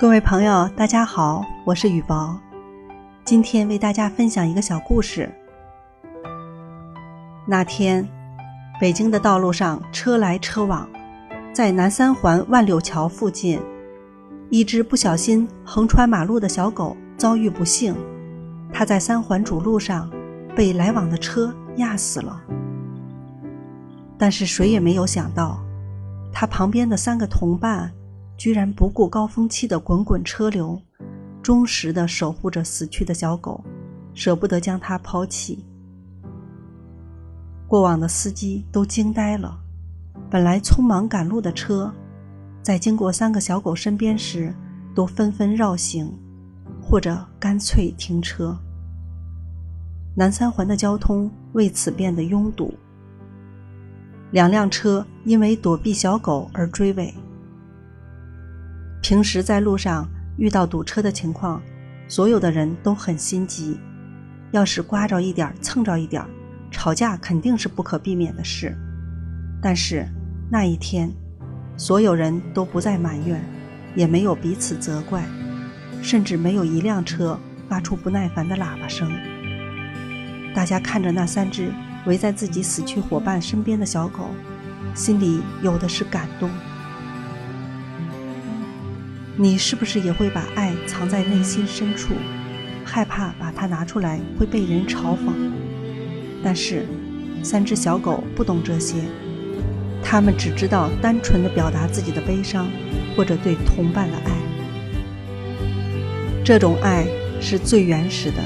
[0.00, 2.34] 各位朋友，大家好，我是雨薄，
[3.22, 5.30] 今天为大家分享一个小故事。
[7.46, 8.08] 那天，
[8.80, 10.88] 北京的道路上车来车往，
[11.52, 13.60] 在南三环万柳桥附近，
[14.48, 17.94] 一只不小心横穿马路的小狗遭遇不幸，
[18.72, 20.10] 它在三环主路上
[20.56, 22.40] 被来往的车压死了。
[24.16, 25.60] 但是谁也没有想到，
[26.32, 27.92] 它旁边的三个同伴。
[28.40, 30.80] 居然不顾高峰期的滚滚车流，
[31.42, 33.62] 忠实地守护着死去的小狗，
[34.14, 35.62] 舍不得将它抛弃。
[37.66, 39.60] 过往的司机都惊呆了，
[40.30, 41.92] 本来匆忙赶路的车，
[42.62, 44.54] 在经过三个小狗身边时，
[44.94, 46.10] 都纷纷绕行，
[46.80, 48.58] 或者干脆停车。
[50.14, 52.72] 南三环的交通为此变得拥堵，
[54.30, 57.12] 两辆车因为躲避小狗而追尾。
[59.02, 61.60] 平时在路上遇到堵车的情况，
[62.06, 63.78] 所有的人都很心急。
[64.52, 66.24] 要是刮着一点蹭着一点
[66.70, 68.76] 吵架肯定是不可避免的事。
[69.62, 70.06] 但是
[70.50, 71.10] 那一天，
[71.76, 73.42] 所有人都不再埋怨，
[73.94, 75.24] 也没有彼此责怪，
[76.02, 79.10] 甚至没有一辆车发出不耐烦的喇叭声。
[80.54, 81.72] 大家看着那三只
[82.06, 84.30] 围在自己死去伙伴身边的小狗，
[84.94, 86.50] 心里有的是感动。
[89.36, 92.14] 你是不是也会把爱藏在内心深处，
[92.84, 95.32] 害怕把它拿出来会被人嘲讽？
[96.42, 96.84] 但是，
[97.42, 98.96] 三只小狗不懂这些，
[100.02, 102.68] 它们只知道单纯的表达自己的悲伤，
[103.16, 104.32] 或者对同伴的爱。
[106.44, 107.06] 这种爱
[107.40, 108.42] 是最原始的，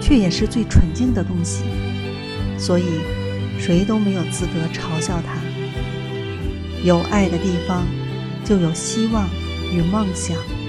[0.00, 1.64] 却也是最纯净的东西，
[2.56, 2.84] 所以
[3.58, 5.34] 谁都没有资格嘲笑它。
[6.84, 7.84] 有爱的地方，
[8.44, 9.28] 就有希望。
[9.72, 10.65] 与梦想。